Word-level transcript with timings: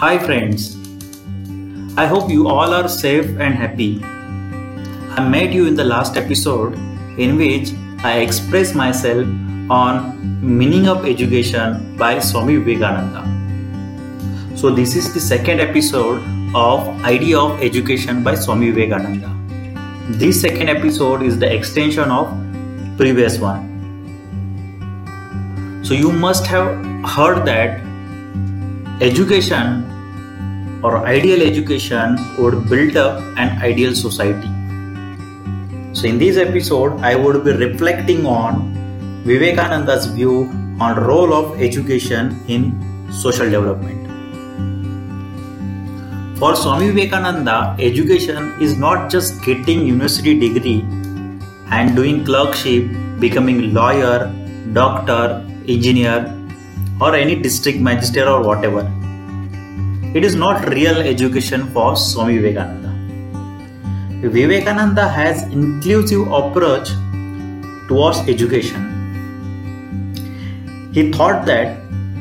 Hi, 0.00 0.18
friends. 0.18 0.78
I 1.94 2.06
hope 2.06 2.30
you 2.30 2.48
all 2.48 2.72
are 2.72 2.88
safe 2.88 3.26
and 3.38 3.54
happy. 3.54 4.02
I 4.02 5.28
met 5.28 5.52
you 5.52 5.66
in 5.66 5.74
the 5.74 5.84
last 5.84 6.16
episode 6.16 6.72
in 7.18 7.36
which 7.36 7.72
I 8.02 8.20
expressed 8.20 8.74
myself 8.74 9.26
on 9.68 10.16
meaning 10.40 10.88
of 10.88 11.04
education 11.04 11.98
by 11.98 12.18
Swami 12.18 12.56
Vivekananda. 12.56 13.26
So 14.56 14.70
this 14.70 14.96
is 14.96 15.12
the 15.12 15.20
second 15.20 15.60
episode 15.60 16.22
of 16.54 16.88
Idea 17.04 17.38
of 17.38 17.60
Education 17.62 18.24
by 18.24 18.36
Swami 18.36 18.70
Vivekananda. 18.70 19.30
This 20.12 20.40
second 20.40 20.70
episode 20.70 21.20
is 21.22 21.38
the 21.38 21.54
extension 21.54 22.10
of 22.10 22.32
previous 22.96 23.38
one. 23.38 23.68
So 25.84 25.92
you 25.92 26.10
must 26.10 26.46
have 26.46 26.72
heard 27.04 27.44
that 27.44 27.82
education 29.02 29.89
or 30.82 31.06
ideal 31.06 31.42
education 31.42 32.16
would 32.38 32.68
build 32.68 32.96
up 32.96 33.22
an 33.36 33.58
ideal 33.62 33.94
society. 33.94 34.48
So 35.92 36.06
in 36.06 36.18
this 36.18 36.36
episode 36.36 37.00
I 37.00 37.16
would 37.16 37.44
be 37.44 37.52
reflecting 37.52 38.26
on 38.26 39.22
Vivekananda's 39.24 40.06
view 40.06 40.48
on 40.80 40.96
role 40.96 41.34
of 41.34 41.60
education 41.60 42.40
in 42.48 42.72
social 43.12 43.50
development. 43.50 43.98
For 46.38 46.56
Swami 46.56 46.90
Vivekananda, 46.90 47.76
education 47.78 48.54
is 48.62 48.78
not 48.78 49.10
just 49.10 49.44
getting 49.44 49.86
university 49.86 50.40
degree 50.40 50.80
and 51.70 51.94
doing 51.94 52.24
clerkship, 52.24 52.88
becoming 53.18 53.74
lawyer, 53.74 54.32
doctor, 54.72 55.44
engineer, 55.68 56.34
or 56.98 57.14
any 57.14 57.34
district 57.34 57.80
magistrate 57.80 58.26
or 58.26 58.42
whatever. 58.42 58.90
It 60.12 60.24
is 60.24 60.34
not 60.34 60.68
real 60.70 60.96
education 60.96 61.68
for 61.72 61.94
Swami 61.94 62.38
Vivekananda. 62.38 62.88
Vivekananda 64.28 65.08
has 65.08 65.44
inclusive 65.52 66.26
approach 66.32 66.88
towards 67.86 68.18
education. 68.28 68.88
He 70.92 71.12
thought 71.12 71.46
that 71.46 71.76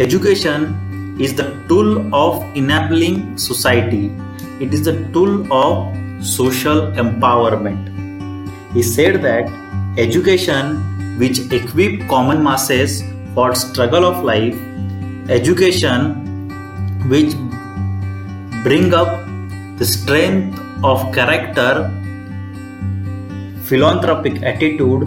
education 0.00 1.18
is 1.20 1.34
the 1.34 1.62
tool 1.68 2.14
of 2.14 2.42
enabling 2.56 3.36
society. 3.36 4.16
It 4.60 4.72
is 4.72 4.84
the 4.86 5.06
tool 5.12 5.52
of 5.52 5.94
social 6.24 6.90
empowerment. 6.92 7.92
He 8.72 8.82
said 8.82 9.20
that 9.20 9.44
education 9.98 11.18
which 11.18 11.38
equip 11.52 12.08
common 12.08 12.42
masses 12.42 13.02
for 13.34 13.54
struggle 13.54 14.06
of 14.06 14.24
life, 14.24 14.56
education 15.28 16.22
which 17.10 17.34
bring 18.64 18.94
up 18.94 19.08
the 19.78 19.84
strength 19.84 20.58
of 20.82 21.00
character, 21.14 21.90
philanthropic 23.64 24.42
attitude 24.42 25.02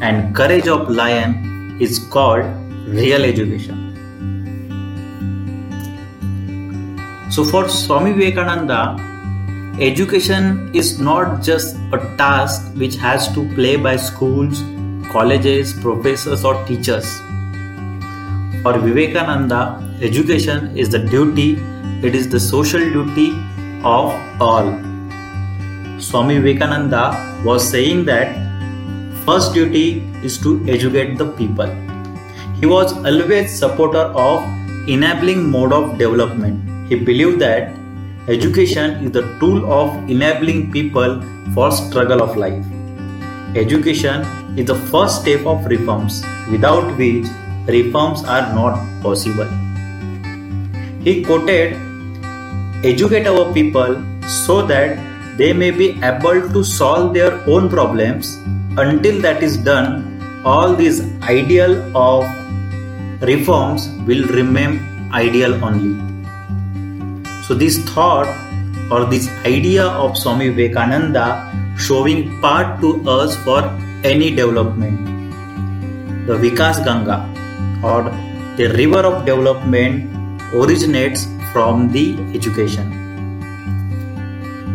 and 0.00 0.36
courage 0.36 0.68
of 0.68 0.88
lion 0.88 1.76
is 1.80 1.98
called 1.98 2.44
real 2.86 3.24
education. 3.24 3.80
So 7.28 7.42
for 7.42 7.68
Swami 7.68 8.12
Vivekananda, 8.12 8.96
education 9.80 10.70
is 10.72 11.00
not 11.00 11.42
just 11.42 11.74
a 11.92 11.98
task 12.16 12.72
which 12.76 12.94
has 12.96 13.34
to 13.34 13.52
play 13.56 13.74
by 13.74 13.96
schools, 13.96 14.62
colleges, 15.10 15.72
professors 15.72 16.44
or 16.44 16.64
teachers. 16.66 17.18
For 18.62 18.78
Vivekananda, 18.78 19.82
education 20.00 20.76
is 20.76 20.90
the 20.90 21.00
duty, 21.00 21.58
it 22.02 22.14
is 22.14 22.28
the 22.28 22.40
social 22.40 22.80
duty 22.80 23.30
of 23.84 24.12
all. 24.40 24.72
Swami 25.98 26.38
Vivekananda 26.38 27.04
was 27.44 27.68
saying 27.68 28.04
that 28.06 28.36
first 29.24 29.54
duty 29.54 30.02
is 30.22 30.38
to 30.38 30.64
educate 30.68 31.16
the 31.18 31.30
people. 31.32 31.70
He 32.60 32.66
was 32.66 32.92
always 33.04 33.56
supporter 33.56 34.06
of 34.26 34.42
enabling 34.88 35.50
mode 35.50 35.72
of 35.72 35.98
development 35.98 36.72
he 36.92 36.96
believed 36.96 37.38
that 37.40 37.74
education 38.28 38.90
is 39.04 39.12
the 39.12 39.22
tool 39.40 39.72
of 39.72 39.94
enabling 40.10 40.70
people 40.72 41.22
for 41.54 41.70
struggle 41.70 42.22
of 42.22 42.36
life. 42.36 42.66
Education 43.56 44.26
is 44.58 44.66
the 44.66 44.74
first 44.90 45.22
step 45.22 45.46
of 45.46 45.64
reforms, 45.64 46.22
without 46.50 46.84
which 46.98 47.26
reforms 47.66 48.24
are 48.24 48.52
not 48.54 48.76
possible. 49.02 49.48
He 51.00 51.24
quoted, 51.24 51.78
Educate 52.84 53.28
our 53.28 53.52
people 53.54 54.02
so 54.26 54.60
that 54.66 54.98
they 55.38 55.52
may 55.52 55.70
be 55.70 55.90
able 56.02 56.48
to 56.54 56.64
solve 56.64 57.14
their 57.14 57.32
own 57.48 57.68
problems. 57.68 58.38
Until 58.76 59.20
that 59.22 59.40
is 59.40 59.56
done, 59.56 60.42
all 60.44 60.74
these 60.74 61.00
ideal 61.22 61.74
of 61.96 62.24
reforms 63.22 63.88
will 64.06 64.24
remain 64.28 64.80
ideal 65.12 65.64
only. 65.64 65.94
So, 67.44 67.54
this 67.54 67.78
thought 67.90 68.26
or 68.90 69.04
this 69.04 69.28
idea 69.46 69.86
of 69.86 70.18
Swami 70.18 70.48
Vivekananda 70.48 71.52
showing 71.78 72.40
part 72.40 72.80
to 72.80 73.08
us 73.08 73.36
for 73.44 73.62
any 74.02 74.34
development. 74.34 74.98
The 76.26 76.34
Vikas 76.34 76.84
Ganga 76.84 77.30
or 77.84 78.02
the 78.56 78.74
river 78.76 79.06
of 79.06 79.24
development 79.24 80.10
originates 80.52 81.28
from 81.52 81.92
the 81.92 82.16
education. 82.34 82.98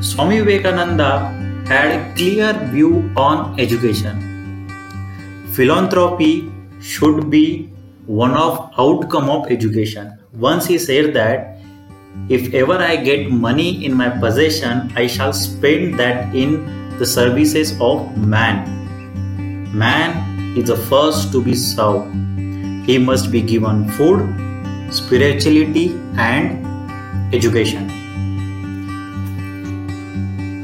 Swami 0.00 0.40
Vivekananda 0.40 1.32
had 1.66 1.92
a 1.92 2.14
clear 2.14 2.52
view 2.72 3.10
on 3.16 3.58
education. 3.58 4.68
Philanthropy 5.52 6.52
should 6.80 7.30
be 7.30 7.70
one 8.06 8.32
of 8.32 8.70
outcome 8.76 9.30
of 9.30 9.50
education. 9.50 10.18
Once 10.34 10.66
he 10.66 10.76
said 10.78 11.14
that 11.14 11.58
if 12.28 12.52
ever 12.54 12.74
I 12.74 12.96
get 12.96 13.30
money 13.30 13.84
in 13.84 13.94
my 13.94 14.08
possession, 14.08 14.92
I 14.96 15.06
shall 15.06 15.32
spend 15.32 15.98
that 15.98 16.34
in 16.34 16.98
the 16.98 17.06
services 17.06 17.72
of 17.80 18.16
man. 18.16 18.64
Man 19.76 20.56
is 20.56 20.68
the 20.68 20.76
first 20.76 21.32
to 21.32 21.42
be 21.42 21.54
served. 21.54 22.12
He 22.86 22.98
must 22.98 23.32
be 23.32 23.40
given 23.40 23.88
food, 23.90 24.20
spirituality, 24.90 25.98
and 26.16 27.34
education. 27.34 27.88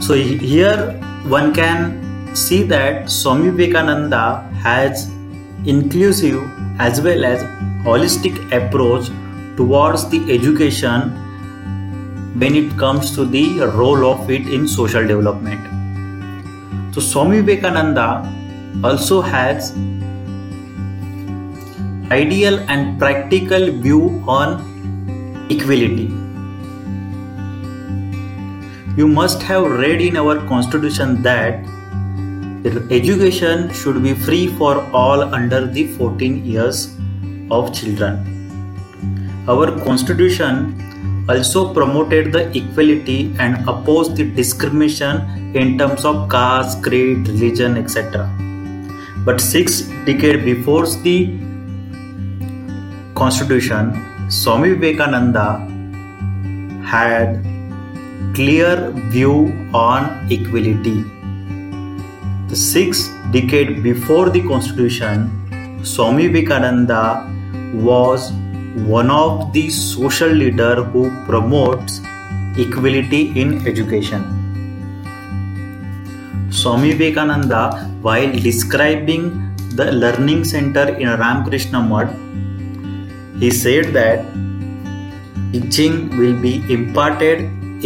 So, 0.00 0.14
here 0.14 0.92
one 1.28 1.52
can 1.54 2.34
see 2.34 2.62
that 2.64 3.10
Swami 3.10 3.50
Vivekananda 3.50 4.48
has 4.62 5.10
inclusive 5.66 6.42
as 6.78 7.00
well 7.00 7.24
as 7.24 7.42
holistic 7.84 8.36
approach 8.52 9.08
towards 9.56 10.08
the 10.08 10.20
education 10.32 11.10
when 12.38 12.54
it 12.54 12.76
comes 12.78 13.14
to 13.14 13.24
the 13.24 13.60
role 13.74 14.06
of 14.06 14.30
it 14.30 14.48
in 14.48 14.66
social 14.66 15.06
development. 15.06 15.60
So 16.94 17.00
Swami 17.00 17.40
Vivekananda 17.40 18.32
also 18.82 19.20
has 19.20 19.72
ideal 22.10 22.58
and 22.68 22.98
practical 22.98 23.70
view 23.70 24.22
on 24.26 24.66
equality. 25.50 26.08
You 28.96 29.06
must 29.06 29.42
have 29.42 29.64
read 29.64 30.00
in 30.00 30.16
our 30.16 30.36
constitution 30.48 31.22
that 31.22 31.64
education 32.90 33.72
should 33.72 34.02
be 34.02 34.14
free 34.14 34.48
for 34.58 34.80
all 34.92 35.22
under 35.22 35.66
the 35.66 35.86
14 35.94 36.44
years 36.44 36.96
of 37.50 37.72
children. 37.72 38.26
Our 39.48 39.78
constitution 39.84 40.76
also 41.28 41.72
promoted 41.72 42.32
the 42.32 42.50
equality 42.56 43.34
and 43.38 43.68
opposed 43.68 44.16
the 44.16 44.24
discrimination 44.24 45.56
in 45.56 45.78
terms 45.78 46.04
of 46.04 46.28
caste, 46.28 46.82
creed, 46.82 47.28
religion, 47.28 47.76
etc. 47.76 48.28
But 49.24 49.40
six 49.40 49.82
decades 50.04 50.44
before 50.44 50.86
the 50.86 51.49
constitution, 53.20 53.88
Swami 54.30 54.70
Vivekananda 54.72 55.46
had 56.92 57.44
clear 58.34 58.90
view 59.14 59.34
on 59.74 60.06
equality. 60.36 60.98
The 62.50 62.56
six 62.56 63.08
decade 63.30 63.82
before 63.82 64.30
the 64.30 64.42
constitution, 64.52 65.26
Swami 65.84 66.28
Vivekananda 66.28 67.02
was 67.74 68.32
one 68.96 69.10
of 69.10 69.52
the 69.52 69.68
social 69.68 70.30
leader 70.30 70.82
who 70.82 71.04
promotes 71.26 72.00
equality 72.56 73.22
in 73.42 73.66
education. 73.66 74.24
Swami 76.50 76.92
Vivekananda, 76.94 77.62
while 78.00 78.32
describing 78.48 79.30
the 79.76 79.92
learning 79.92 80.44
center 80.44 80.88
in 80.96 81.08
Ramakrishna 81.08 81.80
Mutt, 81.80 82.08
he 83.40 83.50
said 83.50 83.92
that 83.98 84.24
teaching 85.52 85.94
will 86.18 86.36
be 86.40 86.54
imparted 86.72 87.40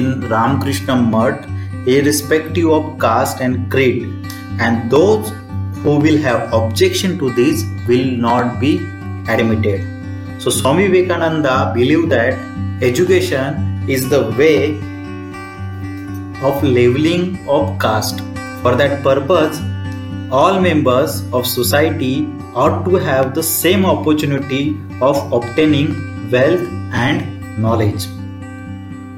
in 0.00 0.20
Ramakrishna 0.32 0.96
Mutt 0.96 1.46
irrespective 1.86 2.70
of 2.70 2.98
caste 2.98 3.40
and 3.40 3.70
creed 3.70 4.02
and 4.60 4.90
those 4.90 5.30
who 5.82 5.98
will 5.98 6.18
have 6.18 6.52
objection 6.52 7.18
to 7.18 7.32
this 7.32 7.64
will 7.88 8.10
not 8.26 8.60
be 8.60 8.76
admitted. 9.28 9.80
So 10.38 10.50
Swami 10.50 10.88
Vivekananda 10.88 11.72
believed 11.74 12.10
that 12.10 12.34
education 12.82 13.84
is 13.88 14.08
the 14.08 14.30
way 14.38 14.76
of 16.42 16.62
leveling 16.62 17.46
of 17.48 17.78
caste. 17.78 18.20
For 18.62 18.74
that 18.76 19.02
purpose, 19.02 19.60
all 20.30 20.60
members 20.60 21.24
of 21.32 21.46
society 21.46 22.28
ought 22.54 22.84
to 22.84 22.96
have 22.96 23.34
the 23.34 23.42
same 23.42 23.84
opportunity 23.84 24.78
of 25.00 25.32
obtaining 25.32 26.30
wealth 26.30 26.66
and 26.92 27.58
knowledge. 27.58 28.06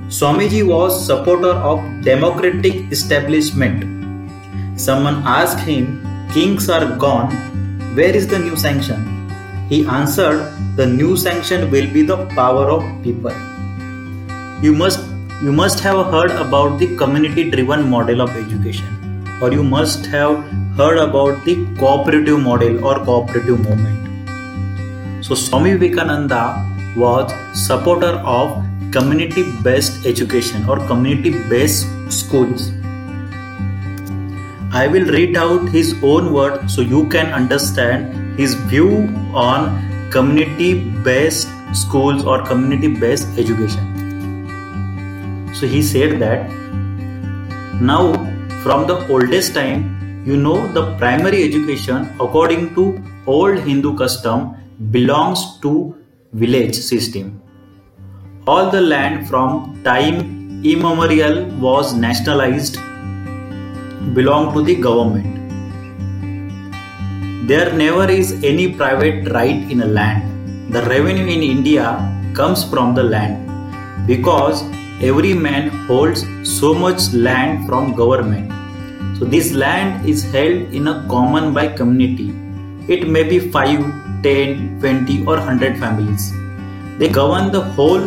Swamiji 0.08 0.66
was 0.66 1.06
supporter 1.06 1.52
of 1.70 1.80
democratic 2.02 2.90
establishment. 2.92 3.88
Someone 4.78 5.22
asked 5.24 5.60
him 5.60 6.02
kings 6.32 6.68
are 6.68 6.96
gone, 6.96 7.30
where 7.94 8.14
is 8.14 8.26
the 8.26 8.38
new 8.38 8.56
sanction? 8.56 9.28
He 9.68 9.86
answered, 9.86 10.52
the 10.76 10.86
new 10.86 11.16
sanction 11.16 11.70
will 11.70 11.90
be 11.92 12.02
the 12.02 12.26
power 12.34 12.70
of 12.70 12.82
people. 13.02 13.32
You 14.62 14.72
must 14.74 15.00
you 15.42 15.52
must 15.52 15.80
have 15.80 16.06
heard 16.06 16.30
about 16.30 16.78
the 16.78 16.96
community 16.96 17.50
driven 17.50 17.88
model 17.90 18.20
of 18.20 18.30
education 18.30 19.11
or 19.42 19.52
you 19.52 19.62
must 19.62 20.06
have 20.06 20.44
heard 20.80 20.98
about 20.98 21.44
the 21.44 21.56
cooperative 21.76 22.40
model 22.40 22.84
or 22.84 22.94
cooperative 23.04 23.60
movement. 23.60 25.24
So 25.24 25.34
Swami 25.34 25.74
Vivekananda 25.74 26.44
was 26.96 27.32
supporter 27.54 28.14
of 28.36 28.64
community 28.92 29.50
based 29.62 30.06
education 30.06 30.68
or 30.68 30.78
community 30.86 31.30
based 31.48 31.86
schools 32.10 32.72
I 34.74 34.88
will 34.88 35.04
read 35.04 35.36
out 35.36 35.68
his 35.68 35.94
own 36.02 36.32
word 36.32 36.70
so 36.70 36.80
you 36.80 37.06
can 37.10 37.26
understand 37.34 38.38
his 38.38 38.54
view 38.54 39.06
on 39.34 39.66
community 40.10 40.88
based 41.08 41.46
schools 41.74 42.24
or 42.24 42.42
community 42.42 42.88
based 42.88 43.28
education. 43.38 43.84
So 45.52 45.66
he 45.66 45.82
said 45.82 46.20
that 46.20 46.50
now 47.82 48.14
from 48.62 48.86
the 48.86 48.96
oldest 49.12 49.54
time 49.54 49.80
you 50.24 50.36
know 50.36 50.58
the 50.74 50.82
primary 50.98 51.42
education 51.42 52.08
according 52.24 52.74
to 52.76 52.82
old 53.26 53.58
Hindu 53.58 53.96
custom 53.96 54.54
belongs 54.90 55.58
to 55.60 55.96
village 56.32 56.76
system. 56.76 57.42
All 58.46 58.70
the 58.70 58.80
land 58.80 59.28
from 59.28 59.82
time 59.82 60.62
immemorial 60.64 61.44
was 61.66 61.92
nationalized 61.94 62.76
belong 64.14 64.52
to 64.54 64.62
the 64.62 64.76
government. 64.76 65.38
There 67.48 67.72
never 67.72 68.08
is 68.08 68.32
any 68.44 68.72
private 68.72 69.28
right 69.32 69.70
in 69.70 69.82
a 69.82 69.86
land. 69.86 70.72
The 70.72 70.82
revenue 70.82 71.26
in 71.26 71.42
India 71.42 71.86
comes 72.32 72.62
from 72.64 72.94
the 72.94 73.02
land 73.02 74.06
because 74.06 74.62
every 75.02 75.34
man 75.34 75.68
holds 75.86 76.24
so 76.58 76.72
much 76.72 77.12
land 77.12 77.66
from 77.68 77.94
government. 77.94 78.52
So 79.18 79.24
this 79.24 79.52
land 79.52 80.08
is 80.08 80.22
held 80.32 80.72
in 80.72 80.88
a 80.88 81.06
common 81.08 81.52
by 81.52 81.68
community. 81.68 82.28
It 82.88 83.08
may 83.08 83.22
be 83.22 83.38
5, 83.50 84.22
10, 84.22 84.80
20 84.80 85.20
or 85.22 85.36
100 85.36 85.78
families. 85.78 86.32
They 86.98 87.08
govern 87.08 87.50
the 87.50 87.62
whole 87.62 88.04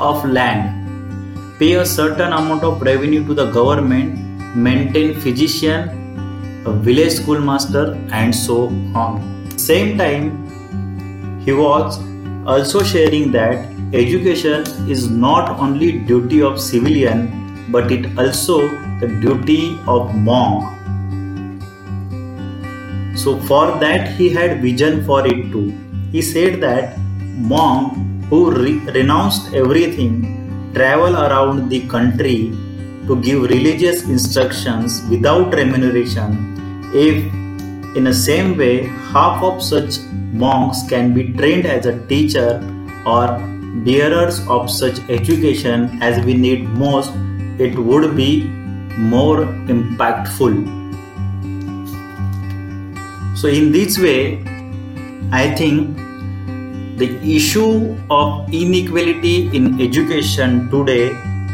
of 0.00 0.24
land, 0.24 1.58
pay 1.58 1.74
a 1.74 1.84
certain 1.84 2.32
amount 2.32 2.62
of 2.64 2.80
revenue 2.82 3.26
to 3.26 3.34
the 3.34 3.50
government 3.50 4.28
maintain 4.54 5.14
physician, 5.20 6.62
a 6.66 6.72
village 6.72 7.14
schoolmaster, 7.14 7.94
and 8.10 8.34
so 8.34 8.68
on. 8.94 9.20
Same 9.58 9.98
time, 9.98 10.46
he 11.44 11.52
was 11.52 12.00
also 12.46 12.82
sharing 12.82 13.32
that 13.32 13.77
education 13.92 14.62
is 14.88 15.08
not 15.10 15.58
only 15.58 15.92
duty 16.00 16.42
of 16.42 16.60
civilian 16.60 17.66
but 17.70 17.90
it 17.90 18.06
also 18.18 18.68
the 19.00 19.08
duty 19.20 19.78
of 19.86 20.14
monk. 20.14 20.76
So 23.16 23.38
for 23.40 23.78
that 23.80 24.08
he 24.16 24.28
had 24.28 24.60
vision 24.60 25.04
for 25.04 25.26
it 25.26 25.50
too. 25.50 25.72
He 26.12 26.22
said 26.22 26.60
that 26.60 26.98
monk 26.98 27.96
who 28.28 28.50
re- 28.50 28.78
renounced 28.92 29.54
everything 29.54 30.72
travel 30.74 31.16
around 31.16 31.70
the 31.70 31.86
country 31.88 32.52
to 33.06 33.20
give 33.22 33.42
religious 33.42 34.04
instructions 34.04 35.02
without 35.08 35.54
remuneration 35.54 36.90
if 36.94 37.16
in 37.96 38.04
the 38.04 38.12
same 38.12 38.56
way 38.56 38.84
half 39.12 39.42
of 39.42 39.62
such 39.62 40.00
monks 40.32 40.86
can 40.88 41.14
be 41.14 41.32
trained 41.32 41.64
as 41.64 41.86
a 41.86 41.98
teacher 42.06 42.62
or 43.06 43.57
bearers 43.84 44.40
of 44.48 44.70
such 44.70 44.98
education 45.08 45.98
as 46.02 46.24
we 46.24 46.34
need 46.34 46.68
most 46.70 47.12
it 47.58 47.78
would 47.78 48.16
be 48.16 48.44
more 48.96 49.46
impactful. 49.74 50.76
So 53.36 53.48
in 53.48 53.72
this 53.72 53.98
way 53.98 54.44
i 55.30 55.54
think 55.54 55.96
the 56.98 57.08
issue 57.36 57.96
of 58.10 58.52
inequality 58.52 59.54
in 59.56 59.80
education 59.80 60.68
today 60.70 61.10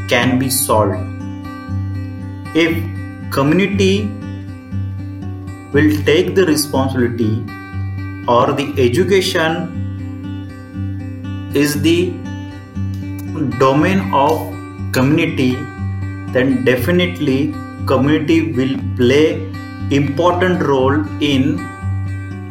can 0.08 0.38
be 0.38 0.48
solved. 0.48 0.94
If 2.54 2.72
community 3.30 4.08
will 5.72 5.90
take 6.04 6.34
the 6.34 6.46
responsibility 6.46 7.44
or 8.28 8.52
the 8.52 8.72
education 8.78 9.83
is 11.54 11.80
the 11.82 12.10
domain 13.58 14.00
of 14.12 14.38
community 14.92 15.52
then 16.34 16.64
definitely 16.64 17.54
community 17.86 18.52
will 18.52 18.76
play 18.96 19.26
important 19.90 20.62
role 20.62 20.96
in 21.20 21.60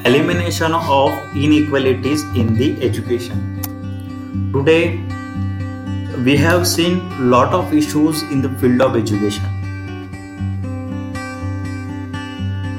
elimination 0.05 0.73
of 0.73 1.35
inequalities 1.35 2.23
in 2.35 2.55
the 2.55 2.69
education. 2.81 3.41
Today 4.53 4.99
we 6.23 6.37
have 6.37 6.67
seen 6.67 7.01
lot 7.29 7.53
of 7.53 7.73
issues 7.73 8.21
in 8.23 8.41
the 8.41 8.49
field 8.59 8.81
of 8.81 8.95
education. 8.95 9.43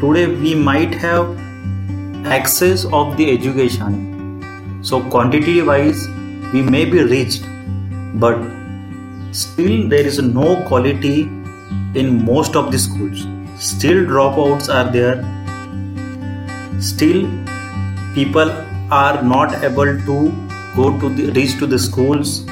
Today 0.00 0.26
we 0.26 0.54
might 0.54 0.94
have 0.94 1.37
access 2.26 2.84
of 2.87 3.16
the 3.16 3.30
education. 3.30 4.80
So 4.82 5.00
quantity 5.10 5.60
wise 5.62 6.08
we 6.54 6.62
may 6.62 6.84
be 6.84 7.02
reached 7.02 7.46
but 8.25 8.42
still 9.42 9.88
there 9.92 10.06
is 10.11 10.18
no 10.23 10.50
quality 10.66 11.23
in 12.00 12.25
most 12.25 12.54
of 12.56 12.70
the 12.70 12.78
schools. 12.78 13.26
Still 13.58 14.04
dropouts 14.11 14.68
are 14.73 14.90
there. 14.92 15.16
Still 16.80 17.23
people 18.14 18.50
are 18.90 19.23
not 19.23 19.64
able 19.64 19.99
to 20.11 20.16
go 20.76 20.99
to 21.00 21.08
the 21.08 21.32
reach 21.32 21.58
to 21.58 21.66
the 21.66 21.78
schools. 21.78 22.44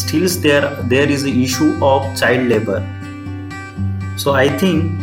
Still 0.00 0.28
there 0.46 0.68
there 0.94 1.08
is 1.08 1.22
the 1.22 1.34
issue 1.44 1.70
of 1.92 2.10
child 2.24 2.48
labor. 2.48 2.80
So 4.18 4.34
i 4.34 4.48
think 4.64 4.98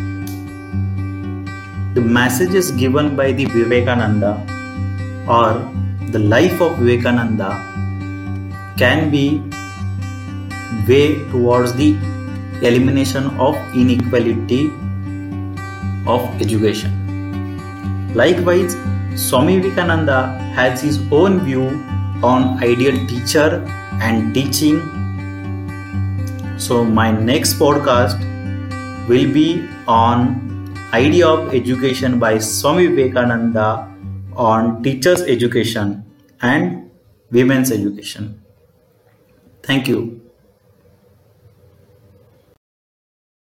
the 1.96 2.06
messages 2.20 2.70
given 2.84 3.16
by 3.16 3.32
the 3.32 3.46
Vivekananda 3.46 4.34
or 5.40 5.50
the 6.12 6.20
life 6.20 6.62
of 6.62 6.78
Vivekananda 6.78 7.50
can 8.78 9.10
be 9.12 9.42
way 10.88 11.16
towards 11.32 11.74
the 11.74 11.96
elimination 12.62 13.26
of 13.38 13.56
inequality 13.76 14.72
of 16.06 16.22
education. 16.42 16.94
Likewise, 18.14 18.76
Swami 19.16 19.60
Vivekananda 19.60 20.38
has 20.56 20.82
his 20.82 21.00
own 21.12 21.40
view 21.42 21.66
on 22.24 22.64
ideal 22.64 22.96
teacher 23.08 23.66
and 24.02 24.34
teaching. 24.34 24.80
So, 26.58 26.84
my 26.86 27.12
next 27.12 27.56
podcast 27.56 28.18
will 29.10 29.32
be 29.34 29.68
on 29.88 30.74
Idea 30.94 31.28
of 31.28 31.54
Education 31.54 32.18
by 32.18 32.38
Swami 32.38 32.88
Vivekananda 32.88 33.97
on 34.38 34.84
teachers' 34.84 35.22
education 35.22 36.06
and 36.42 36.90
women's 37.32 37.72
education. 37.72 38.42
Thank 39.64 39.88
you. 39.88 40.27